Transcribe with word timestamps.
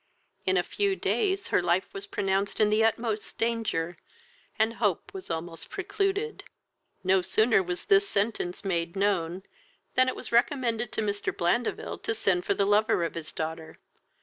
In 0.47 0.57
a 0.57 0.63
few 0.63 0.95
days 0.95 1.49
her 1.49 1.61
life 1.61 1.93
was 1.93 2.07
pronounced 2.07 2.59
in 2.59 2.71
the 2.71 2.83
utmost 2.83 3.37
danger, 3.37 3.97
and 4.57 4.73
hope 4.73 5.13
was 5.13 5.29
almost 5.29 5.69
precluded. 5.69 6.43
No 7.03 7.21
sooner 7.21 7.61
was 7.61 7.85
this 7.85 8.09
sentence 8.09 8.65
made 8.65 8.95
known, 8.95 9.43
that 9.93 10.07
it 10.07 10.15
was 10.15 10.31
recommended 10.31 10.91
to 10.93 11.01
Mr. 11.03 11.31
Blandeville 11.31 11.99
to 11.99 12.15
send 12.15 12.45
for 12.45 12.55
the 12.55 12.65
lover 12.65 13.03
of 13.03 13.13
his 13.13 13.31
daughter. 13.31 13.77